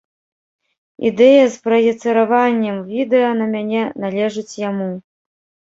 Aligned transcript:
Ідэя 1.09 1.43
з 1.57 1.59
праецыраваннем 1.65 2.81
відэа 2.95 3.29
на 3.45 3.53
мяне 3.55 3.87
належыць 4.07 4.59
яму. 4.69 4.93